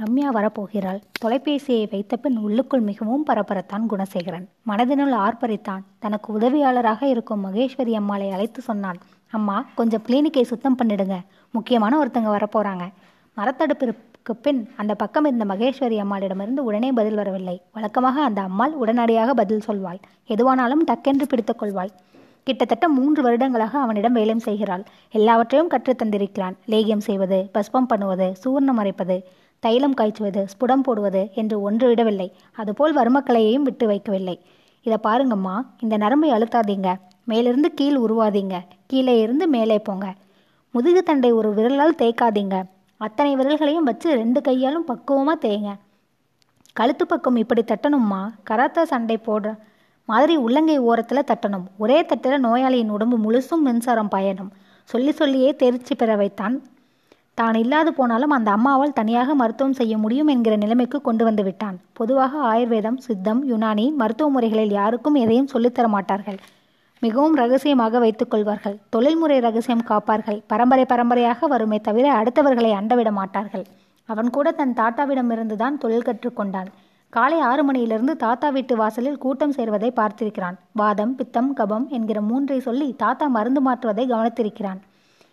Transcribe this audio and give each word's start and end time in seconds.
ரம்யா 0.00 0.28
வரப்போகிறாள். 0.34 0.98
தொலைபேசியை 1.22 1.84
வைத்தபின் 1.92 2.36
உள்ளுக்குள் 2.36 2.80
மிகவும் 2.80 3.24
பரபரத்தான் 3.26 3.86
குணசேகரன். 3.88 4.44
மனதினுள் 4.68 5.14
ஆர்ப்பரித்தான். 5.24 5.82
தனக்கு 5.98 6.28
உதவியாளராக 6.38 7.02
இருக்கும் 7.02 7.42
மகேஸ்வரி 7.46 7.92
அம்மாளை 7.92 8.30
அழைத்து 8.30 8.60
சொன்னான் 8.60 8.98
அம்மா 9.30 9.64
கொஞ்சம் 9.74 10.04
கிளினிக்கை 10.08 10.42
சுத்தம் 10.42 10.76
பண்ணிடுங்க. 10.78 11.16
முக்கியமான 11.50 12.04
ஒருத்தங்க 12.04 12.30
வரப்போறாங்க. 12.36 12.84
மரத்தடுப்பிற்கு 13.36 14.34
பின் 14.42 14.68
அந்த 14.76 14.94
பக்கம் 14.94 15.24
இருந்த 15.24 15.44
மகேஸ்வரி 15.44 15.98
அம்மாளிடமிருந்து 16.04 16.62
உடனே 16.68 16.92
பதில் 16.92 17.14
வரவில்லை. 17.14 17.62
வழக்கமாக 17.72 18.22
அந்த 18.22 18.40
அம்மாள் 18.40 18.72
உடனடியாக 18.72 19.34
பதில் 19.34 19.66
சொல்வாள். 19.66 19.98
எதுவானாலும் 20.28 20.86
டக்கென்று 20.86 21.26
பிடித்துக் 21.28 21.58
கொள்வாள். 21.58 21.90
கிட்டத்தட்ட 22.44 22.88
மூன்று 22.88 23.22
வருடங்களாக 23.22 23.74
அவனிடம் 23.78 24.12
வேலை 24.12 24.38
செய்கிறாள். 24.38 24.84
எல்லாவற்றையும் 25.10 25.70
கற்றுத்தந்திருக்கிறான் 25.70 26.56
லேகியம் 26.66 27.06
செய்வது 27.08 27.48
பஸ்பம் 27.52 27.86
பண்ணுவது 27.86 28.28
சூர்ணம் 28.44 28.80
அரைப்பது 28.84 29.18
தைலம் 29.58 29.94
காய்ச்சுவது 29.94 30.46
ஸ்புடம் 30.52 30.82
போடுவது 30.82 31.28
என்று 31.34 31.60
ஒன்று 31.60 31.88
விடவில்லை. 31.88 32.32
அதுபோல் 32.52 32.96
வர்மக்கலையையும் 32.96 33.66
விட்டு 33.68 33.88
வைக்கவில்லை. 33.88 34.38
இதை 34.82 34.98
பாருங்கம்மா 35.02 35.54
இந்த 35.78 35.96
நரம்பை 35.96 36.30
அழுத்தாதீங்க. 36.30 36.94
மேலிருந்து 37.24 37.74
கீழ் 37.74 37.96
உருவாதீங்க. 37.96 38.58
கீழே 38.86 39.20
இருந்து 39.20 39.46
மேலே 39.46 39.78
போங்க. 39.78 40.14
முதுகு 40.70 41.02
தண்டை 41.02 41.32
ஒரு 41.32 41.54
விரலால் 41.54 41.94
தேய்க்காதீங்க. 41.98 42.62
அத்தனை 42.96 43.36
விரல்களையும் 43.36 43.88
வச்சு 43.90 44.14
ரெண்டு 44.14 44.40
கையாலும் 44.40 44.84
பக்குவமாக 44.84 45.48
தேய்ங்க. 45.48 45.74
கழுத்து 46.72 47.06
பக்கம் 47.06 47.36
இப்படி 47.36 47.62
தட்டணும்மா. 47.62 48.20
கராத்தா 48.50 48.82
சண்டை 48.82 49.18
போடுற 49.26 49.58
மாதிரி 50.04 50.36
உள்ளங்கை 50.36 50.78
ஓரத்தில் 50.78 51.28
தட்டணும். 51.32 51.66
ஒரே 51.78 52.04
தட்டில் 52.04 52.40
நோயாளியின் 52.40 52.88
உடம்பு 52.88 53.16
முழுசும் 53.18 53.64
மின்சாரம் 53.64 54.10
பாயணும். 54.14 54.50
சொல்லி 54.84 55.12
சொல்லியே 55.12 55.50
தெரிச்சு 55.52 55.94
பெற 55.96 56.16
வைத்தான் 56.16 56.62
தான் 57.40 57.56
இல்லாது 57.62 57.90
போனாலும் 57.98 58.34
அந்த 58.36 58.48
அம்மாவால் 58.56 58.94
தனியாக 58.98 59.34
மருத்துவம் 59.40 59.76
செய்ய 59.78 59.94
முடியும் 60.04 60.30
என்கிற 60.34 60.54
நிலைமைக்கு 60.62 60.98
கொண்டு 61.08 61.24
வந்து 61.28 61.42
விட்டான். 61.48 61.76
பொதுவாக 61.98 62.38
ஆயுர்வேதம் 62.50 62.98
சித்தம் 63.06 63.42
யுனானி 63.50 63.86
மருத்துவ 64.00 64.28
முறைகளில் 64.36 64.76
யாருக்கும் 64.78 65.18
எதையும் 65.24 65.50
சொல்லித்தர 65.52 65.88
மாட்டார்கள். 65.96 66.38
மிகவும் 67.02 67.36
ரகசியமாக 67.40 67.98
வைத்துக் 68.04 68.32
கொள்வார்கள். 68.32 68.76
தொழில்முறை 68.94 69.38
ரகசியம் 69.46 69.84
காப்பார்கள். 69.90 70.38
பரம்பரை 70.52 70.84
பரம்பரையாக 70.92 71.48
வருமே 71.54 71.78
தவிர 71.88 72.06
அடுத்தவர்களை 72.20 72.72
அண்டவிட 72.80 73.10
மாட்டார்கள். 73.20 73.64
அவன் 74.08 74.30
கூட 74.36 74.48
தன் 74.60 74.76
தாத்தாவிடமிருந்து 74.80 75.56
தான் 75.62 75.80
தொழில் 75.84 76.06
கற்றுக்கொண்டான் 76.08 76.70
காலை 77.12 77.38
ஆறு 77.50 77.62
மணியிலிருந்து 77.66 78.14
தாத்தா 78.22 78.48
வீட்டு 78.56 78.74
வாசலில் 78.76 79.22
கூட்டம் 79.24 79.54
சேர்வதை 79.58 79.90
பார்த்திருக்கிறான். 80.00 80.56
வாதம் 80.80 81.14
பித்தம் 81.18 81.50
கபம் 81.58 81.86
என்கிற 81.96 82.18
மூன்றை 82.30 82.58
சொல்லி 82.66 82.88
தாத்தா 83.04 83.26
மருந்து 83.36 83.60
மாற்றுவதை 83.66 84.04
கவனித்திருக்கிறான். 84.12 84.80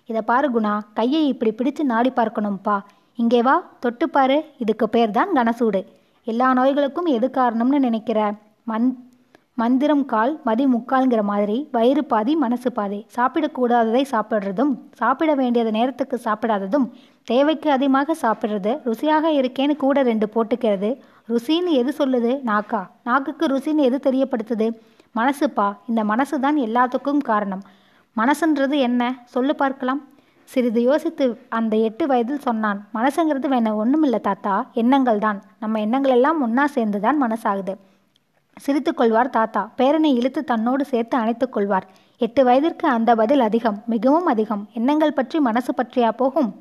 இதை 0.10 0.22
பாரு 0.30 0.48
குணா 0.56 0.74
கையை 0.98 1.22
இப்படி 1.32 1.52
பிடிச்சு 1.60 1.84
நாடி 1.92 2.12
பார்க்கணும்ப்பா 2.20 2.76
இங்கே 3.22 3.40
வா 3.48 3.56
தொட்டு 3.84 4.06
பாரு 4.16 4.38
இதுக்கு 4.64 4.86
பேர் 4.96 5.16
தான் 5.18 5.32
கனசூடு. 5.38 5.82
எல்லா 6.28 6.48
நோய்களுக்கும் 6.60 7.10
எது 7.18 7.28
காரணம்னு 7.38 7.80
நினைக்கிற? 7.88 8.20
மந் 8.72 8.88
மந்திரம் 9.62 10.04
கால் 10.12 10.34
மதி 10.48 10.64
முக்கால்ங்கிற 10.74 11.22
மாதிரி 11.30 11.58
வயிறு 11.76 12.02
பாதி 12.14 12.34
மனசு 12.44 12.70
பாதி. 12.72 13.00
சாப்பிடக்கூடாததை 13.18 14.02
சாப்பிட்றதும் 14.14 14.74
சாப்பிட 15.02 15.34
வேண்டியது 15.42 15.72
நேரத்துக்கு 15.78 16.18
சாப்பிடாததும் 16.26 16.88
தேவைக்கு 17.32 17.70
அதிகமாக 17.76 18.16
சாப்பிட்றது 18.24 18.74
ருசியாக 18.88 19.32
இருக்கேன்னு 19.40 19.76
கூட 19.86 20.04
ரெண்டு 20.10 20.30
போட்டுக்கிறது. 20.36 20.90
ருசின்னு 21.32 21.72
எது 21.82 21.94
சொல்லுது? 22.02 22.34
நாக்கா? 22.52 22.82
நாக்குக்கு 23.10 23.48
ருசின்னு 23.54 23.88
எது 23.90 24.00
தெரியப்படுத்துது? 24.08 24.68
மனசுப்பா 25.20 25.68
இந்த 25.90 26.04
மனசு 26.12 26.36
தான் 26.46 26.58
எல்லாத்துக்கும் 26.68 27.24
காரணம். 27.32 27.64
மனசுன்றது 28.18 28.78
என்ன? 28.80 29.22
சொல்லு 29.26 29.56
பார்க்கலாம். 29.56 30.02
சிறிது 30.44 30.82
யோசித்து 30.82 31.40
அந்த 31.50 31.78
எட்டு 31.78 32.08
வயதில் 32.08 32.40
சொன்னான். 32.40 32.88
மனசுங்கிறது 32.94 33.48
வேண 33.54 33.76
ஒன்றுமில்லை 33.76 34.20
தாத்தா. 34.20 34.68
எண்ணங்கள் 34.74 35.20
தான் 35.20 35.42
நம்ம 35.60 35.80
எண்ணங்கள் 35.80 36.12
எல்லாம் 36.12 36.42
ஒன்றா 36.42 36.68
சேர்ந்து 36.68 37.00
தான் 37.00 37.22
மனசாகுது. 37.24 37.74
சிரித்து 38.58 38.94
கொள்வார் 38.94 39.30
தாத்தா. 39.30 39.70
பேரனை 39.78 40.12
இழுத்து 40.14 40.44
தன்னோடு 40.44 40.86
சேர்த்து 40.86 41.18
அணைத்துக் 41.18 41.54
கொள்வார். 41.54 41.88
எட்டு 42.18 42.44
வயதிற்கு 42.44 42.88
அந்த 42.88 43.16
பதில் 43.16 43.40
அதிகம். 43.40 43.84
மிகவும் 43.86 44.26
அதிகம். 44.26 44.68
எண்ணங்கள் 44.74 45.14
பற்றி 45.14 45.40
மனசு 45.40 45.74
பற்றியா 45.78 46.10
போகும்? 46.10 46.56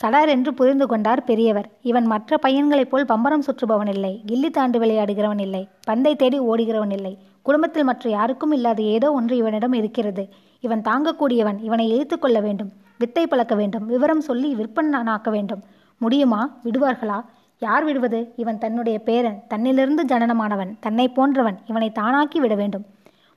சடார் 0.00 0.28
என்று 0.28 0.54
புரிந்து 0.54 0.86
கொண்டார் 0.86 1.24
பெரியவர். 1.24 1.68
இவன் 1.82 2.06
மற்ற 2.06 2.38
பையன்களைப் 2.42 2.90
போல் 2.90 3.04
பம்பரம் 3.04 3.46
சுற்றுபவன் 3.46 3.88
இல்லை. 3.88 4.22
கில்லி 4.26 4.50
தாண்டு 4.50 4.78
விளையாடுகிறவன் 4.78 5.40
இல்லை. 5.40 5.68
பந்தை 5.84 6.16
தேடி 6.16 6.40
ஓடுகிறவன் 6.40 6.92
இல்லை. 6.92 7.18
குடும்பத்தில் 7.42 7.84
மற்ற 7.84 8.10
யாருக்கும் 8.10 8.52
இல்லாத 8.52 8.82
ஏதோ 8.82 9.12
ஒன்று 9.12 9.36
இவனிடம் 9.36 9.72
இருக்கிறது. 9.72 10.28
இவன் 10.60 10.82
தாங்கக்கூடியவன் 10.82 11.58
இவனை 11.60 11.86
இழுத்து 11.88 12.18
கொள்ள 12.18 12.40
வேண்டும் 12.40 12.72
வித்தை 12.98 13.26
பழக்க 13.26 13.54
வேண்டும் 13.54 13.86
விவரம் 13.86 14.20
சொல்லி 14.20 14.54
விற்பனாக்க 14.54 15.30
வேண்டும். 15.30 15.62
முடியுமா? 15.98 16.40
விடுவார்களா? 16.64 17.18
யார் 17.58 17.84
விடுவது? 17.84 18.32
இவன் 18.36 18.58
தன்னுடைய 18.58 18.98
பேரன் 18.98 19.38
தன்னிலிருந்து 19.48 20.02
ஜனனமானவன் 20.12 20.72
தன்னை 20.80 21.08
போன்றவன் 21.08 21.58
இவனை 21.66 21.92
தானாக்கி 21.98 22.40
விட 22.40 22.54
வேண்டும். 22.54 22.84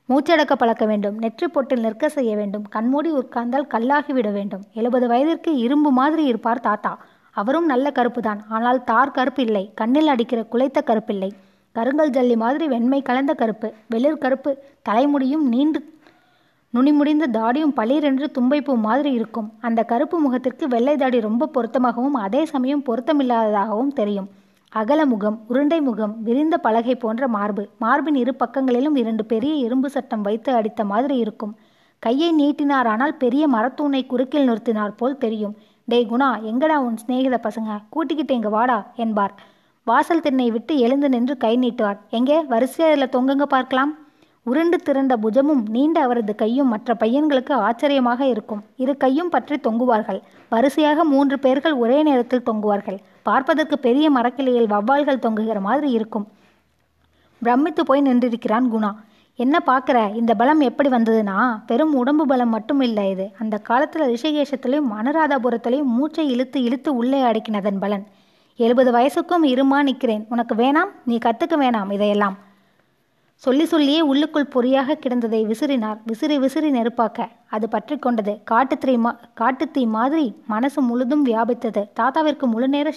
மூச்சடக்க 0.09 0.53
பழக்க 0.53 0.85
வேண்டும் 0.85 1.15
நெற்றி 1.15 1.47
பொட்டில் 1.47 1.83
நிற்க 1.85 2.09
செய்ய 2.09 2.35
வேண்டும் 2.35 2.65
கண்மூடி 2.69 3.09
உட்கார்ந்தால் 3.11 3.67
கல்லாகி 3.67 4.13
விட 4.13 4.29
வேண்டும். 4.29 4.63
எழுபது 4.73 5.07
வயதிற்கு 5.07 5.57
இரும்பு 5.57 5.91
மாதிரி 5.91 6.23
இருப்பார் 6.23 6.59
தாத்தா. 6.59 6.97
அவரும் 7.31 7.65
நல்ல 7.65 7.91
கருப்பு 7.91 8.21
தான் 8.21 8.41
ஆனால் 8.49 8.83
தார் 8.83 9.11
கருப்பு 9.11 9.41
இல்லை 9.43 9.71
கண்ணில் 9.75 10.07
அடிக்கிற 10.07 10.45
குலைத்த 10.53 10.79
கருப்பில்லை. 10.81 11.29
கருங்கல் 11.75 12.09
ஜல்லி 12.09 12.35
மாதிரி 12.35 12.67
வெண்மை 12.67 13.01
கலந்த 13.01 13.33
கருப்பு 13.33 13.73
வெளிர் 13.87 14.21
கருப்பு 14.23 14.51
தலைமுடியும் 14.89 15.45
நீண்டு 15.53 15.79
நுனி 16.73 16.91
முடிந்த 16.91 17.27
தாடியும் 17.27 17.73
பளிரென்று 17.75 18.31
தும்பைப்பூ 18.33 18.75
மாதிரி 18.75 19.11
இருக்கும். 19.11 19.51
அந்த 19.59 19.83
கருப்பு 19.83 20.19
முகத்திற்கு 20.19 20.67
வெள்ளை 20.67 20.97
தாடி 20.97 21.19
ரொம்ப 21.19 21.45
பொருத்தமாகவும் 21.45 22.17
அதே 22.25 22.45
சமயம் 22.45 22.83
பொருத்தமில்லாததாகவும் 22.87 23.93
தெரியும். 23.93 24.27
அகல 24.69 25.05
முகம் 25.05 25.37
உருண்டை 25.47 25.81
முகம் 25.81 26.23
விரிந்த 26.23 26.57
பலகை 26.57 26.95
போன்ற 26.95 27.27
மார்பு. 27.27 27.69
மார்பின் 27.79 28.15
இரு 28.15 28.35
பக்கங்களிலும் 28.35 28.95
இரண்டு 28.95 29.25
பெரிய 29.25 29.53
இரும்பு 29.53 29.89
சட்டம் 29.89 30.21
வைத்து 30.21 30.53
அடித்த 30.53 30.83
மாதிரி 30.83 31.17
இருக்கும். 31.17 31.55
கையை 31.99 32.29
நீட்டினாரானால் 32.41 33.15
பெரிய 33.17 33.49
மரத்தூணை 33.49 34.05
குறுக்கில் 34.05 34.47
நிறுத்தினார் 34.49 34.97
போல் 34.97 35.17
தெரியும். 35.17 35.55
டேய் 35.85 36.07
குணா 36.11 36.29
எங்கடா 36.51 36.75
உன் 36.75 36.99
சிநேகித 37.05 37.39
பசங்க? 37.47 37.79
கூட்டிக்கிட்டு 37.89 38.33
இங்க 38.33 38.49
வாடா 38.49 38.91
என்பார். 38.95 39.33
வாசல் 39.83 40.21
திண்ணை 40.21 40.51
விட்டு 40.51 40.77
எழுந்து 40.77 41.09
நின்று 41.09 41.37
கை 41.37 41.57
நீட்டுவார். 41.57 41.99
எங்கே? 42.09 42.41
வரிசையில் 42.41 43.13
தொங்குங்க 43.15 43.43
பார்க்கலாம்? 43.43 43.97
உருண்டு 44.49 44.77
திரண்ட 44.77 45.13
புஜமும் 45.23 45.63
நீண்ட 45.75 45.97
அவரது 46.05 46.33
கையும் 46.41 46.71
மற்ற 46.73 46.95
பையன்களுக்கு 46.99 47.53
ஆச்சரியமாக 47.67 48.21
இருக்கும். 48.33 48.61
இரு 48.83 48.93
கையும் 49.03 49.31
பற்றி 49.35 49.55
தொங்குவார்கள். 49.67 50.19
வரிசையாக 50.53 51.03
மூன்று 51.13 51.37
பேர்கள் 51.45 51.75
ஒரே 51.83 51.99
நேரத்தில் 52.07 52.47
தொங்குவார்கள். 52.49 52.99
பார்ப்பதற்கு 53.29 53.77
பெரிய 53.87 54.05
மரக்கிளையில் 54.17 54.71
வவ்வால்கள் 54.73 55.23
தொங்குகிற 55.25 55.59
மாதிரி 55.67 55.89
இருக்கும். 55.97 56.25
பிரமித்து 57.41 57.83
போய் 57.85 58.05
நின்றிருக்கிறான் 58.07 58.67
குணா. 58.73 58.91
என்ன 59.39 59.57
பார்க்குற? 59.67 59.97
இந்த 60.21 60.31
பலம் 60.39 60.61
எப்படி 60.69 60.89
வந்ததுன்னா 60.89 61.37
வெறும் 61.67 61.93
உடம்பு 61.99 62.23
பலம் 62.31 62.53
மட்டும் 62.55 62.81
இல்லை 62.87 63.05
இது. 63.13 63.25
அந்த 63.41 63.55
காலத்தில் 63.69 64.09
ரிஷிகேஷத்துலேயும் 64.13 64.89
அனுராதாபுரத்திலையும் 64.99 65.93
மூச்சை 65.97 66.25
இழுத்து 66.33 66.59
இழுத்து 66.67 66.91
உள்ளே 67.01 67.21
அடக்கினதன் 67.29 67.79
பலன். 67.83 68.05
எழுபது 68.65 68.91
வயசுக்கும் 68.97 69.45
இருமா 69.53 69.79
நிற்கிறேன் 69.87 70.25
உனக்கு 70.29 70.55
வேணாம்? 70.63 70.91
நீ 71.09 71.17
கற்றுக்க 71.25 71.57
வேணாம். 71.63 71.91
இதையெல்லாம் 71.97 72.35
சொல்லி 73.43 73.65
சொல்லியே 73.65 73.99
உள்ளுக்குள் 74.01 74.49
பொறியாக 74.53 74.95
கிடந்ததை 75.03 75.39
விசிறினார். 75.51 75.99
விசிறி 76.05 76.39
விசிறி 76.39 76.69
நெருப்பாக்க. 76.71 77.27
அது 77.49 77.69
பற்றி 77.69 77.97
கொண்டது. 77.97 78.33
காட்டுத்தீ 78.51 78.97
மா 78.97 79.11
காட்டுத்தீ 79.41 79.87
மாதிரி 79.87 80.35
மனசு 80.47 80.81
முழுதும் 80.81 81.25
வியாபித்தது. 81.25 81.83
தாத்தாவிற்கு 81.99 82.45
முழு 82.53 82.67
நேர 82.67 82.91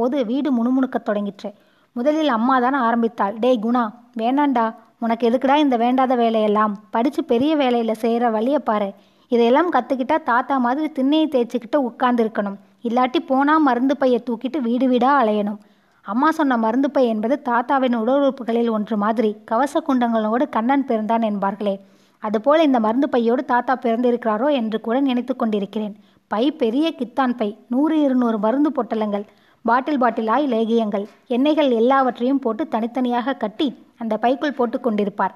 போது 0.00 0.24
வீடு 0.24 0.50
முணுமுணுக்கத் 0.52 1.06
தொடங்கிற்று. 1.08 1.50
முதலில் 1.92 2.28
அம்மா 2.28 2.60
தான் 2.60 2.78
ஆரம்பித்தாள். 2.86 3.36
டேய் 3.38 3.62
குணா 3.62 3.84
வேணாண்டா 4.18 4.74
உனக்கு 4.98 5.30
எதுக்குடா 5.30 5.56
இந்த 5.56 5.76
வேண்டாத 5.76 6.14
வேலையெல்லாம்? 6.14 6.74
படித்து 6.90 7.24
பெரிய 7.24 7.56
வேலையில் 7.56 8.00
செய்கிற 8.02 8.30
வழியை 8.30 8.58
பாரு. 8.58 8.90
இதையெல்லாம் 9.28 9.72
கற்றுக்கிட்டா 9.72 10.22
தாத்தா 10.22 10.58
மாதிரி 10.58 10.90
திண்ணையை 10.98 11.28
தேய்ச்சிக்கிட்டு 11.28 11.78
உட்கார்ந்துருக்கணும். 11.88 12.58
இல்லாட்டி 12.82 13.20
போனால் 13.26 13.60
மருந்து 13.60 13.96
பையை 13.96 14.22
தூக்கிட்டு 14.26 14.58
வீடு 14.60 14.88
வீடாக 14.88 15.22
அலையணும். 15.22 15.58
அம்மா 16.12 16.30
சொன்ன 16.30 16.56
மருந்து 16.56 16.90
பை 16.90 17.06
என்பது 17.06 17.42
தாத்தாவின் 17.42 17.94
உடல் 17.94 18.20
உறுப்புகளில் 18.20 18.68
ஒன்று 18.70 18.96
மாதிரி. 18.96 19.36
கவச 19.44 19.82
குண்டங்களோடு 19.86 20.48
கண்ணன் 20.48 20.84
பிறந்தான் 20.84 21.20
என்பார்களே. 21.20 21.80
அதுபோல 22.22 22.62
இந்த 22.62 22.80
மருந்து 22.80 23.08
பையோடு 23.08 23.44
தாத்தா 23.44 23.78
பிறந்திருக்கிறாரோ 23.82 24.52
என்று 24.52 24.80
கூட 24.80 25.00
நினைத்து 25.00 25.36
கொண்டிருக்கிறேன். 25.36 25.96
பை 26.28 26.52
பெரிய 26.52 26.92
கித்தான் 26.98 27.34
பை. 27.36 27.48
நூறு 27.68 27.96
இருநூறு 28.00 28.38
மருந்து 28.38 28.70
பொட்டலங்கள் 28.76 29.24
பாட்டில் 29.64 30.00
பாட்டிலாய் 30.02 30.46
லேகியங்கள் 30.54 31.06
எண்ணெய்கள் 31.28 31.70
எல்லாவற்றையும் 31.72 32.38
போட்டு 32.38 32.68
தனித்தனியாக 32.68 33.34
கட்டி 33.34 33.68
அந்த 33.98 34.14
பைக்குள் 34.16 34.56
போட்டு 34.60 34.78
கொண்டிருப்பார். 34.78 35.34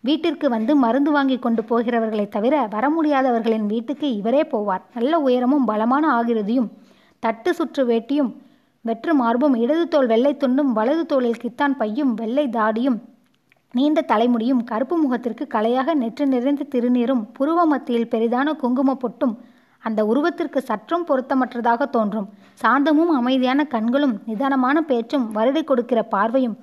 வீட்டிற்கு 0.00 0.48
வந்து 0.48 0.76
மருந்து 0.76 1.10
வாங்கி 1.10 1.38
கொண்டு 1.38 1.64
போகிறவர்களை 1.64 2.28
தவிர 2.28 2.54
வர 2.70 2.84
முடியாதவர்களின் 2.96 3.66
வீட்டுக்கு 3.66 4.16
இவரே 4.16 4.44
போவார். 4.52 4.86
நல்ல 4.94 5.18
உயரமும் 5.18 5.64
பலமான 5.64 6.04
ஆகிருதியும் 6.18 6.70
தட்டு 7.18 7.54
சுற்று 7.54 7.82
வேட்டியும் 7.86 8.32
வெற்று 8.84 9.14
மார்பும் 9.14 9.54
இடது 9.54 9.88
தோல் 9.88 10.06
வெள்ளை 10.06 10.30
துண்டும் 10.34 10.70
வலது 10.72 11.06
தோளில் 11.06 11.40
கித்தான் 11.42 11.74
பையும் 11.78 12.12
வெள்ளை 12.14 12.48
தாடியும் 12.48 12.98
நீண்ட 13.74 14.00
தலைமுடியும் 14.08 14.64
கருப்பு 14.64 14.96
முகத்திற்கு 14.96 15.44
கலையாக 15.54 15.94
நெற்று 15.94 16.24
நிறைந்த 16.26 16.66
திருநீரும் 16.70 17.22
புருவ 17.38 17.64
மத்தியில் 17.66 18.08
பெரிதான 18.08 18.54
குங்கும 18.56 18.96
பொட்டும் 19.02 19.34
அந்த 19.82 20.00
உருவத்திற்கு 20.04 20.58
சற்றும் 20.58 21.06
பொருத்தமற்றதாக 21.08 21.86
தோன்றும். 21.90 22.26
சாந்தமும் 22.62 23.12
அமைதியான 23.20 23.64
கண்களும் 23.64 24.14
நிதானமான 24.26 24.80
பேச்சும் 24.80 25.24
வருடை 25.34 25.64
கொடுக்கிற 25.64 26.02
பார்வையும் 26.02 26.58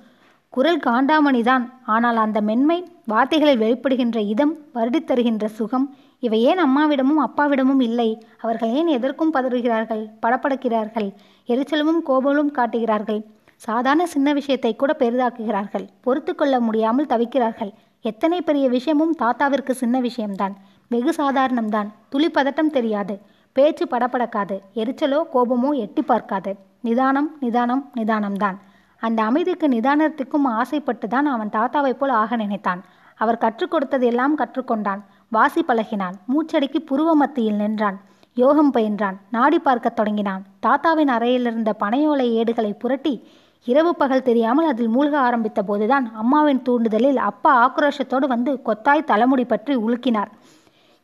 குரல் 0.48 0.80
காண்டாமணிதான். 0.86 1.64
ஆனால் 1.86 2.16
அந்த 2.16 2.40
மென்மை 2.40 2.78
வார்த்தைகளில் 3.06 3.62
வெளிப்படுகின்ற 3.64 4.18
இதம் 4.34 4.54
வருடித் 4.74 5.08
தருகின்ற 5.10 5.46
சுகம் 5.48 5.86
இவை 6.20 6.42
ஏன் 6.42 6.58
அம்மாவிடமும் 6.58 7.20
அப்பாவிடமும் 7.26 7.82
இல்லை? 7.82 8.22
அவர்கள் 8.38 8.68
ஏன் 8.68 8.86
எதற்கும் 8.86 9.34
பதறுகிறார்கள்? 9.34 10.02
படப்படக்கிறார்கள் 10.26 11.08
எரிச்சலும் 11.48 12.02
கோபமும் 12.02 12.50
காட்டுகிறார்கள்? 12.50 13.20
சாதாரண 13.56 14.06
சின்ன 14.06 14.32
விஷயத்தை 14.32 14.76
கூட 14.76 14.96
பெரிதாக்குகிறார்கள். 14.98 15.86
பொறுத்து 16.00 16.34
கொள்ள 16.34 16.60
முடியாமல் 16.60 17.06
தவிக்கிறார்கள். 17.06 17.72
எத்தனை 18.00 18.40
பெரிய 18.40 18.68
விஷயமும் 18.68 19.14
தாத்தாவிற்கு 19.18 19.70
சின்ன 19.70 20.00
விஷயம்தான். 20.00 20.54
வெகு 20.88 21.12
சாதாரணம்தான். 21.16 21.88
துளி 22.08 22.28
பதட்டம் 22.28 22.74
தெரியாது. 22.76 23.20
பேச்சு 23.52 23.84
படப்படக்காது 23.84 24.56
எரிச்சலோ 24.74 25.20
கோபமோ 25.34 25.70
எட்டி 25.74 26.02
பார்க்காது. 26.02 26.56
நிதானம் 26.80 27.36
நிதானம் 27.40 27.90
நிதானம்தான். 27.96 28.56
அந்த 28.96 29.22
அமைதிக்கு 29.22 29.68
நிதானத்துக்கும் 29.68 30.46
ஆசைப்பட்டு 30.60 31.08
தான் 31.08 31.26
அவன் 31.26 31.52
தாத்தாவைப் 31.52 31.98
போல் 32.00 32.10
ஆக 32.10 32.36
நினைத்தான். 32.36 32.80
அவர் 33.14 33.38
கற்றுக் 33.38 33.72
கொடுத்ததெல்லாம் 33.74 34.34
கற்றுக்கொண்டான். 34.38 35.00
வாசி 35.30 35.64
பழகினான். 35.68 36.16
மூச்சடிக்கு 36.26 36.84
புருவ 36.90 37.12
மத்தியில் 37.12 37.54
நின்றான். 37.54 38.00
யோகம் 38.34 38.70
பயின்றான். 38.70 39.18
நாடி 39.30 39.58
பார்க்கத் 39.58 39.96
தொடங்கினான். 39.96 40.42
தாத்தாவின் 40.60 41.08
அறையிலிருந்த 41.08 41.74
பனையோலை 41.80 42.26
ஏடுகளை 42.30 42.72
புரட்டி 42.72 43.28
இரவு 43.64 43.94
பகல் 43.94 44.22
தெரியாமல் 44.22 44.66
அதில் 44.66 44.88
மூழ்க 44.88 45.12
ஆரம்பித்த 45.12 45.62
போதுதான் 45.62 46.12
அம்மாவின் 46.14 46.62
தூண்டுதலில் 46.68 47.16
அப்பா 47.16 47.52
ஆக்ரோஷத்தோடு 47.66 48.26
வந்து 48.26 48.60
கொத்தாய் 48.64 49.04
தலைமுடி 49.04 49.44
பற்றி 49.44 49.76
உலுக்கினார். 49.76 50.30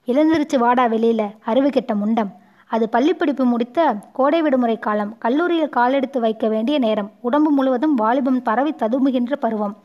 எழுந்திருச்சு 0.07 0.59
வாடா 0.59 0.85
வெளியில. 0.85 1.31
அறிவு 1.45 1.71
கெட்ட 1.71 1.95
முண்டம். 1.95 2.33
அது 2.67 2.89
பள்ளிப்படிப்பு 2.93 3.45
முடித்த 3.45 3.97
கோடை 4.13 4.43
விடுமுறை 4.43 4.79
காலம். 4.79 5.19
கல்லூரியில் 5.19 5.69
காலெடுத்து 5.69 6.21
வைக்க 6.21 6.49
வேண்டிய 6.49 6.79
நேரம். 6.79 7.11
உடம்பு 7.21 7.51
முழுவதும் 7.51 7.95
வாலிபம் 7.95 8.43
பரவி 8.43 8.73
ததுமுகின்ற 8.73 9.37
பருவம். 9.37 9.77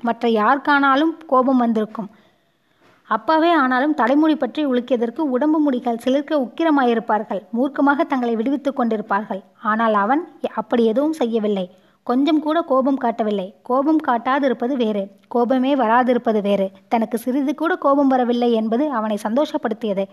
மற்ற 0.00 0.28
காணாலும் 0.68 1.16
கோபம் 1.26 1.56
வந்திருக்கும். 1.56 2.08
அப்பாவே 3.10 3.50
ஆனாலும் 3.52 3.94
தலைமுடி 3.94 4.34
பற்றி 4.36 4.62
உலுக்கியதற்கு 4.66 5.22
உடம்பு 5.34 5.58
முடிகள் 5.60 6.02
சிலிர்க்க 6.04 6.42
உக்கிரமாயிருப்பார்கள். 6.44 7.40
மூர்க்கமாக 7.56 8.04
தங்களை 8.06 8.34
விடுவித்துக் 8.36 8.78
கொண்டிருப்பார்கள். 8.80 9.40
ஆனால் 9.62 9.94
அவன் 9.94 10.22
அப்படி 10.54 10.82
எதுவும் 10.84 11.12
செய்யவில்லை. 11.12 11.64
கொஞ்சம் 12.06 12.40
கூட 12.40 12.58
கோபம் 12.62 12.98
காட்டவில்லை. 12.98 13.46
கோபம் 13.62 14.00
காட்டாதிருப்பது 14.08 14.74
வேறு. 14.76 15.02
கோபமே 15.28 15.72
வராதிருப்பது 15.74 16.40
வேறு. 16.42 16.66
தனக்கு 16.88 17.18
சிறிது 17.18 17.54
கூட 17.54 17.76
கோபம் 17.76 18.08
வரவில்லை 18.08 18.50
என்பது 18.52 18.90
அவனை 18.90 19.16
சந்தோஷப்படுத்தியது. 19.22 20.04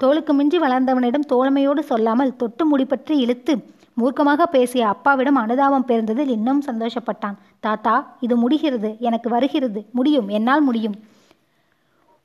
தோளுக்கு 0.00 0.32
மிஞ்சி 0.32 0.58
வளர்ந்தவனிடம் 0.58 1.28
தோழமையோடு 1.32 1.82
சொல்லாமல் 1.90 2.36
தொட்டு 2.36 2.66
முடிப்பற்றி 2.66 3.16
இழுத்து 3.18 3.54
மூர்க்கமாக 4.00 4.42
பேசிய 4.46 4.84
அப்பாவிடம் 4.88 5.34
அனுதாபம் 5.34 5.88
பெருந்ததில் 5.88 6.32
இன்னும் 6.36 6.62
சந்தோஷப்பட்டான். 6.66 7.36
தாத்தா 7.60 7.94
இது 8.20 8.36
முடிகிறது. 8.36 8.90
எனக்கு 9.00 9.28
வருகிறது. 9.28 9.82
முடியும். 9.92 10.28
என்னால் 10.28 10.60
முடியும். 10.60 10.96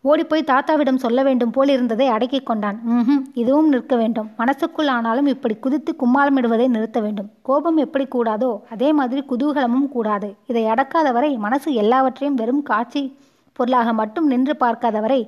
ஓடிப்போய் 0.02 0.44
தாத்தாவிடம் 0.48 0.96
சொல்ல 0.96 1.24
வேண்டும் 1.24 1.52
போல் 1.52 1.68
இருந்ததை 1.68 2.08
அடக்கிக் 2.08 2.46
கொண்டான். 2.46 2.80
ம் 2.84 3.26
இதுவும் 3.34 3.70
நிற்க 3.70 3.96
வேண்டும். 3.96 4.30
மனசுக்குள் 4.38 4.88
ஆனாலும் 4.88 5.26
இப்படி 5.26 5.56
குதித்து 5.56 5.96
கும்மாளமிடுவதை 6.00 6.68
நிறுத்த 6.68 7.00
வேண்டும். 7.00 7.30
கோபம் 7.42 7.78
எப்படி 7.78 8.06
கூடாதோ 8.06 8.60
அதே 8.70 8.94
மாதிரி 8.94 9.24
குதூகலமும் 9.30 9.90
கூடாது. 9.90 10.36
இதை 10.48 10.64
அடக்காதவரை 10.64 11.38
மனசு 11.38 11.74
எல்லாவற்றையும் 11.74 12.36
வெறும் 12.36 12.64
காட்சி 12.64 13.18
பொருளாக 13.54 13.94
மட்டும் 13.94 14.28
நின்று 14.28 14.56
பார்க்காதவரை 14.60 15.22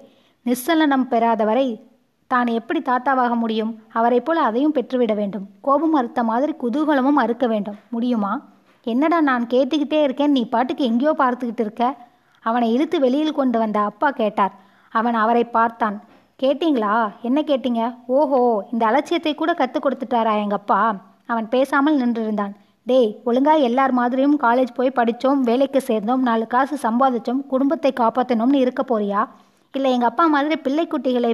நிச்சலனம் 0.45 1.07
பெறாதவரை 1.09 1.81
தான் 2.27 2.47
எப்படி 2.47 2.81
தாத்தாவாக 2.81 3.35
முடியும்? 3.35 3.79
அவரைப் 3.93 4.25
போல 4.25 4.41
அதையும் 4.41 4.73
பெற்றுவிட 4.73 5.13
வேண்டும். 5.15 5.47
கோபம் 5.61 5.93
அறுத்த 5.93 6.23
மாதிரி 6.23 6.53
குதூகலமும் 6.63 7.21
அறுக்க 7.23 7.47
வேண்டும். 7.47 7.75
முடியுமா? 7.89 8.41
என்னடா 8.83 9.21
நான் 9.21 9.47
கேட்டுக்கிட்டே 9.47 10.03
இருக்கேன். 10.03 10.31
நீ 10.31 10.49
பாட்டுக்கு 10.49 10.83
எங்கேயோ 10.83 11.15
பார்த்துக்கிட்டு 11.17 11.59
இருக்க. 11.59 11.97
அவனை 12.45 12.67
இழுத்து 12.75 12.97
வெளியில் 13.05 13.37
கொண்டு 13.39 13.57
வந்த 13.63 13.79
அப்பா 13.89 14.09
கேட்டார். 14.21 14.53
அவன் 14.91 15.17
அவரை 15.23 15.43
பார்த்தான். 15.57 15.97
கேட்டீங்களா? 16.43 16.93
என்ன 17.27 17.39
கேட்டீங்க? 17.49 17.81
ஓஹோ 18.17 18.39
இந்த 18.71 18.83
அலட்சியத்தை 18.89 19.33
கூட 19.35 19.51
கற்றுக் 19.59 19.85
கொடுத்துட்டாரா 19.85 20.33
எங்கப்பா? 20.43 20.79
அவன் 21.31 21.47
பேசாமல் 21.53 21.99
நின்றிருந்தான். 22.01 22.53
டேய் 22.87 23.11
ஒழுங்கா 23.29 23.53
எல்லார் 23.67 23.93
மாதிரியும் 23.99 24.37
காலேஜ் 24.45 24.77
போய் 24.77 24.97
படித்தோம் 24.99 25.41
வேலைக்கு 25.49 25.79
சேர்ந்தோம் 25.89 26.23
நாலு 26.29 26.45
காசு 26.53 26.75
சம்பாதிச்சோம் 26.85 27.41
குடும்பத்தை 27.51 27.91
காப்பாற்றணும்னு 27.99 28.63
இருக்க 28.63 28.83
போறியா? 28.91 29.21
இல்லை 29.73 29.89
எங்கள் 29.95 30.11
அப்பா 30.11 30.23
மாதிரி 30.35 30.55
பிள்ளை 30.65 30.85
குட்டிகளை 30.93 31.31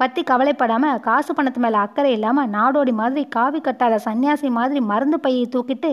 பற்றி 0.00 0.20
கவலைப்படாமல் 0.30 1.02
காசு 1.08 1.32
பணத்து 1.34 1.60
மேலே 1.64 1.78
அக்கறை 1.84 2.12
இல்லாமல் 2.18 2.50
நாடோடி 2.54 2.92
மாதிரி 3.00 3.22
காவி 3.36 3.60
கட்டாத 3.66 3.98
சன்னியாசி 4.06 4.48
மாதிரி 4.58 4.80
மருந்து 4.90 5.18
பையை 5.26 5.44
தூக்கிட்டு 5.54 5.90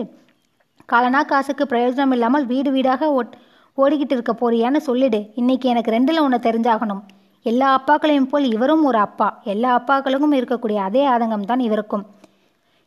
காலனா 0.92 1.20
காசுக்கு 1.32 1.64
பிரயோஜனம் 1.72 2.14
இல்லாமல் 2.16 2.48
வீடு 2.52 2.70
வீடாக 2.76 3.10
ஓட் 3.18 3.34
ஓடிக்கிட்டு 3.82 4.14
இருக்க 4.16 4.32
போறியான்னு 4.32 4.76
சொல்லிடு. 4.76 5.30
இன்னைக்கு 5.34 5.68
எனக்கு 5.68 5.90
ரெண்டில் 5.90 6.22
ஒன்று 6.22 6.38
தெரிஞ்சாகணும். 6.46 7.02
எல்லா 7.42 7.66
அப்பாக்களையும் 7.78 8.30
போல் 8.30 8.46
இவரும் 8.52 8.84
ஒரு 8.84 8.98
அப்பா. 8.98 9.40
எல்லா 9.44 9.70
அப்பாக்களுக்கும் 9.78 10.36
இருக்கக்கூடிய 10.38 10.74
அதே 10.74 11.06
ஆதங்கம் 11.08 11.48
தான் 11.50 11.58
இவருக்கும். 11.58 12.06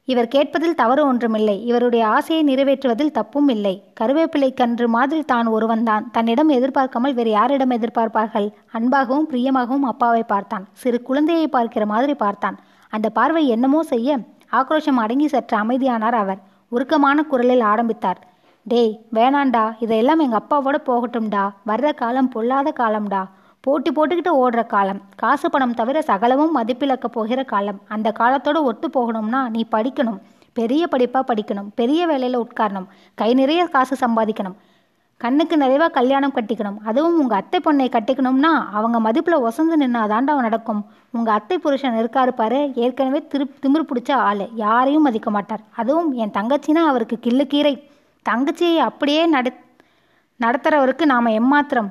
இவர் 0.06 0.28
கேட்பதில் 0.28 0.76
தவறு 0.76 1.06
ஒன்றுமில்லை. 1.06 1.66
இவருடைய 1.66 2.08
ஆசையை 2.08 2.42
நிறைவேற்றுவதில் 2.44 3.12
தப்பும் 3.12 3.48
இல்லை. 3.48 3.84
கருவேப்பிலை 4.00 4.54
கன்று 4.54 4.88
மாதிரி 4.88 5.24
தான் 5.24 5.48
ஒருவன்தான். 5.48 6.12
தன்னிடம் 6.12 6.50
எதிர்பார்க்காமல் 6.50 7.14
வேறு 7.14 7.30
யாரிடம் 7.30 7.70
எதிர்பார்ப்பார்கள்? 7.70 8.48
அன்பாகவும் 8.80 9.30
பிரியமாகவும் 9.32 9.88
அப்பாவை 9.92 10.24
பார்த்தான். 10.24 10.66
சிறு 10.74 11.02
குழந்தையை 11.02 11.48
பார்க்கிற 11.48 11.86
மாதிரி 11.86 12.14
பார்த்தான். 12.14 12.60
அந்த 12.90 13.10
பார்வை 13.10 13.48
என்னமோ 13.48 13.84
செய்ய 13.84 14.20
ஆக்ரோஷம் 14.52 15.02
அடங்கி 15.04 15.28
சற்று 15.28 15.58
அமைதியானார் 15.58 16.18
அவர். 16.24 16.42
உருக்கமான 16.70 17.24
குரலில் 17.24 17.62
ஆரம்பித்தார். 17.62 18.20
டேய் 18.64 19.00
வேணாண்டா. 19.14 19.76
இதையெல்லாம் 19.80 20.20
எங்கள் 20.20 20.40
அப்பாவோட 20.40 20.78
போகட்டும்டா. 20.86 21.54
வர்ற 21.68 21.94
காலம் 21.94 22.30
பொல்லாத 22.30 22.74
காலம்டா. 22.80 23.28
போட்டி 23.60 23.92
போட்டுக்கிட்டு 23.92 24.32
ஓடுற 24.44 24.66
காலம். 24.66 25.02
காசு 25.16 25.50
பணம் 25.50 25.74
தவிர 25.74 26.02
சகலமும் 26.02 26.58
மதிப்பிழக்க 26.58 27.06
போகிற 27.06 27.44
காலம். 27.44 27.82
அந்த 27.88 28.14
காலத்தோட 28.20 28.62
ஒத்து 28.62 28.88
போகணும்னா 28.88 29.50
நீ 29.50 29.66
படிக்கணும். 29.72 30.20
பெரிய 30.54 30.88
படிப்பாக 30.92 31.24
படிக்கணும். 31.28 31.70
பெரிய 31.76 32.08
வேலையில் 32.08 32.40
உட்காரணும். 32.40 32.88
கை 33.16 33.34
நிறைய 33.34 33.66
காசு 33.66 34.08
சம்பாதிக்கணும். 34.08 34.56
கண்ணுக்கு 35.18 35.58
நிறைவாக 35.58 35.92
கல்யாணம் 35.92 36.34
கட்டிக்கணும். 36.34 36.78
அதுவும் 36.86 37.20
உங்கள் 37.20 37.38
அத்தை 37.38 37.60
பொண்ணை 37.66 37.90
கட்டிக்கணும்னா 37.92 38.52
அவங்க 38.72 39.12
மதிப்பில் 39.12 39.44
ஒசந்து 39.48 39.76
நின்னாதாண்டா 39.80 40.40
நடக்கும். 40.40 40.86
உங்கள் 41.12 41.34
அத்தை 41.34 41.58
புருஷன் 41.58 41.98
இருக்காரு 41.98 42.32
பாரு. 42.32 42.72
ஏற்கனவே 42.76 43.28
திரு 43.28 43.52
திமிர் 43.62 43.90
பிடிச்ச 43.92 44.12
ஆள். 44.12 44.50
யாரையும் 44.56 45.02
மதிக்க 45.02 45.30
மாட்டார். 45.30 45.60
அதுவும் 45.76 46.12
என் 46.12 46.32
தங்கச்சினா 46.32 46.84
அவருக்கு 46.94 47.20
கிள்ளு 47.20 47.48
கீரை. 47.48 47.91
தங்கச்சியை 48.30 48.78
அப்படியே 48.78 49.26
நட 49.26 49.54
நடத்துகிறவருக்கு 50.40 51.06
நாம் 51.06 51.26
எம்மாத்திரம் 51.26 51.90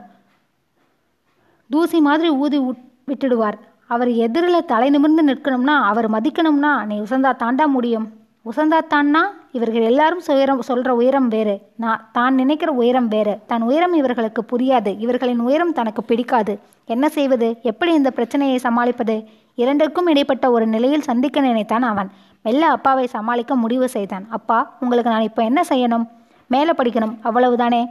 தூசி 1.71 2.01
மாதிரி 2.01 2.29
ஊதி 2.29 2.59
விட்டுடுவார். 3.07 3.59
அவர் 3.87 4.11
எதிரில் 4.11 4.65
தலை 4.65 4.91
நிமிர்ந்து 4.91 5.25
நிற்கணும்னா 5.25 5.77
அவர் 5.91 6.11
மதிக்கணும்னா 6.11 6.85
நீ 6.85 6.99
உசந்தா 6.99 7.33
தாண்டா 7.43 7.67
முடியும். 7.67 8.19
உசந்தா 8.45 8.79
தான்னா 8.91 9.23
இவர்கள் 9.53 9.83
எல்லாரும் 9.83 10.23
உயரம் 10.29 10.63
சொல்கிற 10.63 10.95
உயரம் 10.95 11.29
வேறு. 11.29 11.61
நான் 11.77 12.09
தான் 12.13 12.35
நினைக்கிற 12.35 12.73
உயரம் 12.73 13.09
வேறு. 13.09 13.39
தன் 13.47 13.63
உயரம் 13.63 13.93
இவர்களுக்கு 13.93 14.45
புரியாது. 14.53 14.99
இவர்களின் 14.99 15.39
உயரம் 15.39 15.73
தனக்கு 15.73 16.03
பிடிக்காது. 16.03 16.59
என்ன 16.85 17.09
செய்வது? 17.09 17.59
எப்படி 17.63 17.95
இந்த 17.95 18.11
பிரச்சனையை 18.11 18.59
சமாளிப்பது? 18.59 19.25
இரண்டிற்கும் 19.57 20.07
இடைப்பட்ட 20.07 20.51
ஒரு 20.51 20.67
நிலையில் 20.67 21.03
சந்திக்க 21.03 21.41
நினைத்தான் 21.41 21.83
அவன். 21.83 22.11
மெல்ல 22.43 22.67
அப்பாவை 22.67 23.07
சமாளிக்க 23.07 23.55
முடிவு 23.55 23.89
செய்தான். 23.89 24.27
அப்பா 24.31 24.77
உங்களுக்கு 24.81 25.11
நான் 25.11 25.29
இப்போ 25.31 25.45
என்ன 25.45 25.63
செய்யணும்? 25.69 26.07
மேலே 26.50 26.71
படிக்கணும். 26.71 27.16
அவ்வளவுதானே? 27.25 27.83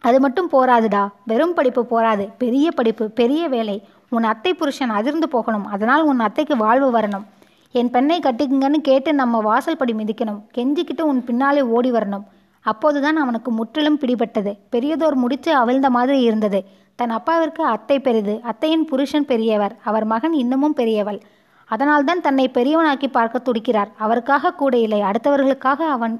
அது 0.00 0.20
மட்டும் 0.20 0.48
போராதுடா 0.52 1.08
வெறும் 1.26 1.54
படிப்பு 1.54 1.82
போராது 1.84 2.24
பெரிய 2.38 2.70
படிப்பு 2.70 3.04
பெரிய 3.10 3.48
வேலை. 3.48 3.76
உன் 4.08 4.24
அத்தை 4.24 4.54
புருஷன் 4.54 4.90
அதிர்ந்து 4.90 5.28
போகணும். 5.28 5.66
அதனால் 5.66 6.02
உன் 6.02 6.20
அத்தைக்கு 6.20 6.56
வாழ்வு 6.56 6.90
வரணும். 6.98 7.24
என் 7.72 7.90
பெண்ணை 7.90 8.18
கட்டிக்குங்கன்னு 8.18 8.80
கேட்டு 8.88 9.14
நம்ம 9.14 9.40
வாசல் 9.40 9.76
படி 9.76 9.92
மிதிக்கணும். 9.92 10.42
கெஞ்சிக்கிட்டு 10.54 11.00
உன் 11.00 11.24
பின்னாலே 11.24 11.62
ஓடி 11.62 11.90
வரணும். 11.92 12.26
அப்போதுதான் 12.60 13.16
அவனுக்கு 13.16 13.50
முற்றிலும் 13.50 13.98
பிடிபட்டது. 13.98 14.52
பெரியதோர் 14.72 15.14
முடிச்சு 15.14 15.54
அவிழ்ந்த 15.54 15.90
மாதிரி 15.90 16.20
இருந்தது. 16.20 16.60
தன் 16.94 17.10
அப்பாவிற்கு 17.10 17.64
அத்தை 17.64 18.00
பெரிது. 18.00 18.40
அத்தையின் 18.42 18.84
புருஷன் 18.84 19.24
பெரியவர். 19.24 19.76
அவர் 19.84 20.04
மகன் 20.04 20.32
இன்னமும் 20.32 20.74
பெரியவள். 20.74 21.20
அதனால்தான் 21.64 22.20
தன்னை 22.20 22.50
பெரியவனாக்கி 22.54 23.06
பார்க்க 23.06 23.42
துடிக்கிறார். 23.44 23.90
அவருக்காக 23.98 24.52
கூட 24.52 24.76
இல்லை. 24.76 25.00
அடுத்தவர்களுக்காக 25.00 25.80
அவன் 25.96 26.14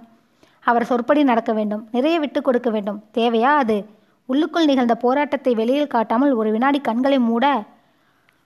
அவர் 0.70 0.88
சொற்படி 0.90 1.22
நடக்க 1.30 1.50
வேண்டும் 1.58 1.82
நிறைய 1.94 2.16
விட்டு 2.22 2.40
கொடுக்க 2.46 2.68
வேண்டும். 2.74 2.98
தேவையா 3.18 3.52
அது? 3.62 3.76
உள்ளுக்குள் 4.28 4.68
நிகழ்ந்த 4.70 4.94
போராட்டத்தை 5.04 5.52
வெளியில் 5.60 5.92
காட்டாமல் 5.94 6.32
ஒரு 6.40 6.48
வினாடி 6.54 6.78
கண்களை 6.88 7.18
மூட 7.28 7.44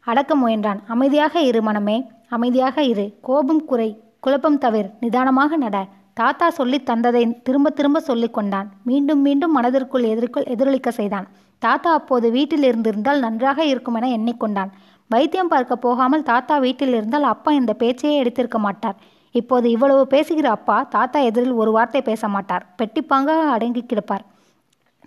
அடக்க 0.07 0.33
முயன்றான். 0.43 0.81
அமைதியாக 0.95 1.41
இரு 1.49 1.61
மனமே 1.69 1.97
அமைதியாக 2.37 2.83
இரு. 2.93 3.07
கோபம் 3.29 3.65
குறை 3.71 3.91
குழப்பம் 4.25 4.61
தவிர 4.65 4.85
நிதானமாக 5.03 5.57
நட. 5.65 5.77
தாத்தா 6.21 6.47
சொல்லி 6.59 6.79
தந்ததை 6.91 7.23
திரும்ப 7.47 7.69
திரும்ப 7.79 7.99
சொல்லிக் 8.09 8.37
கொண்டான். 8.37 8.69
மீண்டும் 8.89 9.23
மீண்டும் 9.27 9.57
மனதிற்குள் 9.59 10.07
எதிர்க்குள் 10.13 10.51
எதிரொலிக்க 10.55 10.91
செய்தான். 10.99 11.27
தாத்தா 11.63 11.91
அப்போது 11.99 12.27
வீட்டில் 12.37 12.67
இருந்திருந்தால் 12.69 13.23
நன்றாக 13.25 13.65
இருக்கும் 13.73 13.97
என 13.99 14.11
எண்ணிக்கொண்டான் 14.17 14.71
வைத்தியம் 15.11 15.51
பார்க்க 15.53 15.85
போகாமல் 15.87 16.27
தாத்தா 16.31 16.55
வீட்டில் 16.65 16.95
இருந்தால் 16.99 17.27
அப்பா 17.33 17.51
இந்த 17.61 17.73
பேச்சையே 17.83 18.15
எடுத்திருக்க 18.23 18.59
மாட்டார். 18.67 18.97
இப்போது 19.41 19.67
இவ்வளவு 19.71 20.03
பேசுகிற 20.07 20.51
அப்பா 20.51 20.77
தாத்தா 20.97 21.19
எதிரில் 21.21 21.59
ஒரு 21.63 21.71
வார்த்தை 21.71 22.03
பேச 22.03 22.29
மாட்டார். 22.29 22.65
பெட்டிப்பாங்க 22.79 23.31
அடங்கி 23.55 23.83
கிடப்பார். 23.83 24.25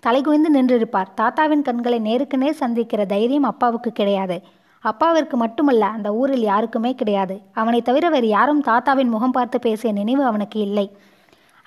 தலைகுனிந்து 0.02 0.50
நின்றிருப்பார். 0.56 1.10
தாத்தாவின் 1.20 1.66
கண்களை 1.68 1.98
நேருக்கு 1.98 2.36
நேர் 2.38 2.62
சந்திக்கிற 2.62 3.04
தைரியம் 3.04 3.50
அப்பாவுக்கு 3.52 3.92
கிடையாது. 3.92 4.38
அப்பாவிற்கு 4.84 5.36
மட்டுமல்ல 5.36 5.84
அந்த 5.96 6.08
ஊரில் 6.12 6.42
யாருக்குமே 6.42 6.94
கிடையாது. 6.94 7.36
அவனை 7.52 7.80
தவிர 7.82 8.08
வேறு 8.08 8.28
யாரும் 8.28 8.60
தாத்தாவின் 8.60 9.12
முகம் 9.14 9.36
பார்த்து 9.36 9.58
பேசிய 9.60 9.92
நினைவு 9.92 10.22
அவனுக்கு 10.24 10.58
இல்லை. 10.60 10.86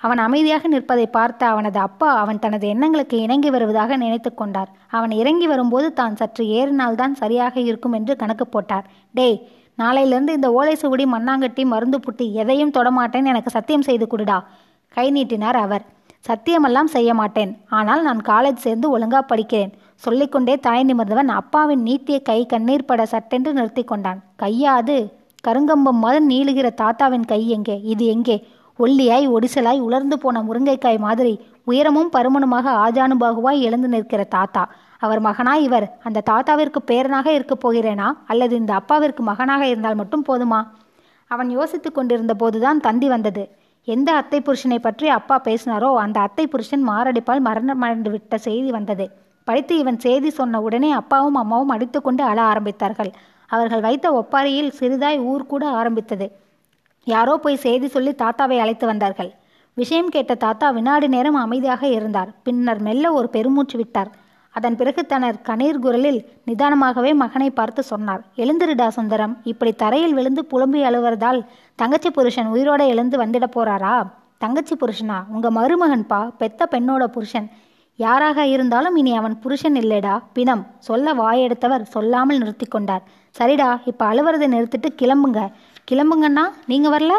அவன் 0.00 0.20
அமைதியாக 0.26 0.68
நிற்பதை 0.68 1.06
பார்த்த 1.06 1.42
அவனது 1.46 1.78
அப்பா 1.78 2.08
அவன் 2.20 2.38
தனது 2.38 2.66
எண்ணங்களுக்கு 2.68 3.16
இணங்கி 3.18 3.50
வருவதாக 3.50 3.96
நினைத்து 3.96 4.30
கொண்டார். 4.34 4.70
அவன் 4.96 5.10
இறங்கி 5.10 5.46
வரும்போது 5.46 5.88
தான் 5.92 6.16
சற்று 6.16 6.44
ஏறினால்தான் 6.58 7.14
சரியாக 7.22 7.56
இருக்கும் 7.60 7.96
என்று 7.98 8.14
கணக்கு 8.16 8.46
போட்டார். 8.46 8.86
டேய் 9.14 9.38
நாளையிலேருந்து 9.80 10.36
இந்த 10.38 10.48
ஓலை 10.52 10.74
சுவடி 10.82 11.04
மண்ணாங்கட்டி 11.14 11.64
மருந்து 11.64 11.98
புட்டி 11.98 12.26
எதையும் 12.42 12.74
தொடமாட்டேன் 12.78 13.30
எனக்கு 13.32 13.50
சத்தியம் 13.50 13.86
செய்து 13.88 14.06
கொடுடா. 14.06 14.38
கை 14.94 15.10
நீட்டினார் 15.10 15.58
அவர். 15.66 15.84
சத்தியமெல்லாம் 16.28 16.90
செய்ய 16.94 17.10
மாட்டேன். 17.14 17.52
ஆனால் 17.78 18.02
நான் 18.02 18.20
காலேஜ் 18.24 18.64
சேர்ந்து 18.64 18.86
ஒழுங்கா 18.98 19.20
படிக்கிறேன். 19.32 19.72
சொல்லிக்கொண்டே 20.04 20.54
தாய் 20.66 20.84
நிமிர்ந்தவன் 20.84 21.30
அப்பாவின் 21.40 21.82
நீட்டிய 21.82 22.18
கை 22.20 22.46
கண்ணீர் 22.46 22.84
பட 22.84 23.06
சட்டென்று 23.06 23.52
நிறுத்தி 23.52 23.84
கொண்டான். 23.84 24.20
கையாது 24.42 24.96
கருங்கம்பம் 25.48 26.00
மாதிரி 26.04 26.20
நீளுகிற 26.30 26.68
தாத்தாவின் 26.74 27.24
கை 27.24 27.48
எங்கே? 27.48 27.76
இது 27.92 28.06
எங்கே? 28.06 28.36
ஒல்லியாய் 28.78 29.26
ஒடிசலாய் 29.28 29.80
உலர்ந்து 29.80 30.18
போன 30.18 30.42
முருங்கைக்காய் 30.42 30.98
மாதிரி 30.98 31.32
உயரமும் 31.64 32.12
பருமனுமாக 32.12 32.74
ஆஜானுபாகுவாய் 32.84 33.60
எழுந்து 33.60 33.88
நிற்கிற 33.88 34.24
தாத்தா. 34.24 34.62
அவர் 35.00 35.20
மகனா 35.20 35.54
இவர் 35.66 35.86
அந்த 36.02 36.22
தாத்தாவிற்கு 36.30 36.80
பேரனாக 36.86 37.28
இருக்கப் 37.32 37.62
போகிறேனா? 37.64 38.08
அல்லது 38.26 38.56
இந்த 38.56 38.74
அப்பாவிற்கு 38.74 39.22
மகனாக 39.22 39.62
இருந்தால் 39.66 39.94
மட்டும் 39.94 40.24
போதுமா? 40.28 40.60
அவன் 41.30 41.50
யோசித்துக் 41.50 41.94
கொண்டிருந்த 41.94 42.34
போதுதான் 42.34 42.80
தந்தி 42.80 43.08
வந்தது. 43.08 43.42
எந்த 43.88 44.12
அத்தை 44.12 44.38
புருஷனை 44.40 44.78
பற்றி 44.78 45.08
அப்பா 45.08 45.40
பேசினாரோ 45.44 45.90
அந்த 45.94 46.20
அத்தை 46.20 46.44
புருஷன் 46.46 46.88
மாரடைப்பால் 46.88 47.42
மரணமடைந்து 47.48 48.10
விட்ட 48.10 48.38
செய்தி 48.38 48.70
வந்தது. 48.70 49.06
படித்து 49.44 49.74
இவன் 49.78 49.98
செய்தி 49.98 50.30
சொன்ன 50.30 50.60
உடனே 50.60 50.90
அப்பாவும் 50.92 51.34
அம்மாவும் 51.34 51.68
அடித்துக்கொண்டு 51.68 52.22
அழ 52.24 52.38
ஆரம்பித்தார்கள். 52.42 53.10
அவர்கள் 53.50 53.80
வைத்த 53.80 54.06
ஒப்பாரியில் 54.12 54.72
சிறிதாய் 54.80 55.18
ஊர் 55.30 55.46
கூட 55.46 55.64
ஆரம்பித்தது. 55.68 56.26
யாரோ 57.06 57.36
போய் 57.36 57.62
செய்தி 57.66 57.88
சொல்லி 57.88 58.12
தாத்தாவை 58.22 58.58
அழைத்து 58.58 58.86
வந்தார்கள். 58.86 59.30
விஷயம் 59.76 60.08
கேட்ட 60.08 60.32
தாத்தா 60.34 60.70
வினாடி 60.70 61.08
நேரம் 61.08 61.34
அமைதியாக 61.34 61.82
இருந்தார். 61.88 62.30
பின்னர் 62.42 62.80
மெல்ல 62.80 63.12
ஒரு 63.12 63.28
பெருமூச்சு 63.28 63.76
விட்டார். 63.78 64.10
அதன் 64.50 64.76
பிறகு 64.76 65.06
தனர் 65.08 65.40
கணீர் 65.42 65.78
குரலில் 65.78 66.28
நிதானமாகவே 66.46 67.14
மகனை 67.14 67.50
பார்த்து 67.50 67.82
சொன்னார். 67.82 68.24
எழுந்திருடா 68.36 68.88
சுந்தரம் 68.88 69.38
இப்படி 69.44 69.72
தரையில் 69.72 70.14
விழுந்து 70.14 70.44
புலம்பி 70.44 70.82
அழுவதால் 70.82 71.46
தங்கச்சி 71.74 72.10
புருஷன் 72.10 72.52
உயிரோட 72.52 72.86
எழுந்து 72.86 73.24
வந்துட 73.24 73.44
போறாரா? 73.54 74.06
தங்கச்சி 74.38 74.76
புருஷனா? 74.76 75.24
உங்க 75.28 75.50
மருமகன்பா 75.50 76.30
பெத்த 76.38 76.68
பெண்ணோட 76.70 77.04
புருஷன். 77.04 77.50
யாராக 77.96 78.46
இருந்தாலும் 78.46 78.96
இனி 78.96 79.16
அவன் 79.16 79.38
புருஷன் 79.38 79.74
இல்லைடா. 79.74 80.22
பிணம். 80.32 80.66
சொல்ல 80.78 81.14
வாயெடுத்தவர் 81.14 81.82
சொல்லாமல் 81.82 82.38
நிறுத்தி 82.38 82.66
கொண்டார். 82.66 83.02
சரிடா 83.38 83.80
இப்ப 83.84 84.06
அழுவுறதை 84.06 84.48
நிறுத்திட்டு 84.56 84.88
கிளம்புங்க. 85.02 85.48
கிளம்புங்கன்னா 85.90 86.44
நீங்க 86.66 86.98
வரல? 86.98 87.12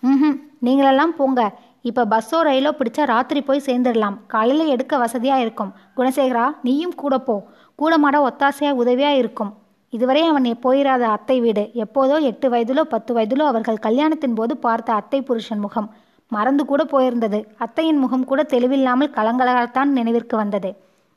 ம் 0.00 0.40
நீங்களெல்லாம் 0.62 1.14
போங்க. 1.16 1.58
இப்போ 1.84 2.02
பஸ்ஸோ 2.12 2.38
ரயிலோ 2.48 2.70
பிடிச்சா 2.78 3.02
ராத்திரி 3.12 3.40
போய் 3.48 3.66
சேர்ந்துடலாம். 3.66 4.16
காலையில் 4.26 4.70
எடுக்க 4.74 4.94
வசதியாக 5.02 5.42
இருக்கும். 5.44 5.72
குணசேகரா 5.96 6.46
நீயும் 6.66 6.94
கூட 7.02 7.14
போ. 7.18 7.34
கூட 7.78 7.92
மாட 7.98 8.16
ஒத்தாசையாக 8.28 8.80
உதவியாக 8.82 9.20
இருக்கும். 9.22 9.50
இதுவரை 9.92 10.22
அவன் 10.28 10.46
போயிராத 10.64 11.02
அத்தை 11.16 11.36
வீடு. 11.40 11.64
எப்போதோ 11.84 12.16
எட்டு 12.30 12.46
வயதிலோ 12.54 12.84
பத்து 12.94 13.12
வயதிலோ 13.16 13.44
அவர்கள் 13.50 13.84
கல்யாணத்தின் 13.86 14.38
போது 14.38 14.54
பார்த்த 14.56 14.98
அத்தை 15.00 15.20
புருஷன் 15.28 15.62
முகம். 15.66 15.88
மறந்து 16.32 16.62
கூட 16.64 16.82
போயிருந்தது. 16.84 17.40
அத்தையின் 17.64 18.00
முகம் 18.04 18.26
கூட 18.30 18.42
தெளிவில்லாமல் 18.54 19.14
கலங்கலகத்தான் 19.18 19.90
நினைவிற்கு 19.98 20.36
வந்தது. 20.42 20.70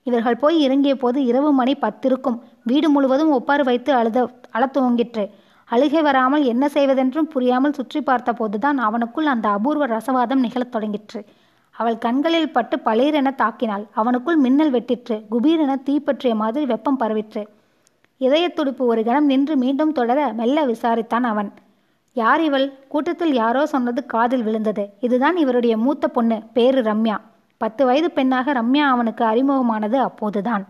இவர்கள் 0.07 0.41
போய் 0.41 0.57
இறங்கிய 0.65 0.93
போது 0.95 1.19
இரவு 1.25 1.49
மணி 1.53 1.73
பத்திருக்கும். 1.85 2.37
வீடு 2.63 2.87
முழுவதும் 2.89 3.33
ஒப்பாறு 3.37 3.63
வைத்து 3.63 3.91
அழுத 3.93 4.19
அழத்துவங்கிற்று 4.55 5.25
அழுகை 5.69 6.01
வராமல் 6.01 6.43
என்ன 6.43 6.67
செய்வதென்றும் 6.67 7.27
புரியாமல் 7.27 7.73
சுற்றி 7.73 8.01
பார்த்த 8.01 8.33
போதுதான் 8.33 8.79
அவனுக்குள் 8.79 9.25
அந்த 9.25 9.49
அபூர்வ 9.49 9.87
ரசவாதம் 9.87 10.35
நிகழத் 10.35 10.75
தொடங்கிற்று. 10.75 11.25
அவள் 11.71 11.97
கண்களில் 11.97 12.51
பட்டு 12.51 12.77
பளீரென 12.85 13.31
தாக்கினாள். 13.37 13.87
அவனுக்குள் 13.95 14.35
மின்னல் 14.35 14.71
வெட்டிற்று. 14.71 15.23
குபீரென 15.31 15.75
தீப்பற்றிய 15.83 16.35
மாதிரி 16.35 16.65
வெப்பம் 16.65 16.99
பரவிற்று. 16.99 17.47
இதய 18.17 18.49
துடிப்பு 18.49 18.85
ஒரு 18.85 19.03
கணம் 19.03 19.25
நின்று 19.25 19.57
மீண்டும் 19.57 19.91
தொடர 19.91 20.33
மெல்ல 20.33 20.65
விசாரித்தான் 20.65 21.23
அவன். 21.23 21.53
யார் 22.13 22.41
இவள்? 22.41 22.87
கூட்டத்தில் 22.87 23.33
யாரோ 23.33 23.65
சொன்னது 23.65 24.05
காதில் 24.05 24.43
விழுந்தது. 24.43 24.89
இதுதான் 24.99 25.37
இவருடைய 25.37 25.77
மூத்த 25.77 26.07
பொண்ணு. 26.07 26.41
பேரு 26.53 26.81
ரம்யா. 26.81 27.17
பத்து 27.57 27.85
வயது 27.85 28.11
பெண்ணாக 28.11 28.53
ரம்யா 28.53 28.85
அவனுக்கு 28.87 29.25
அறிமுகமானது 29.25 29.95
அப்போதுதான். 29.95 30.67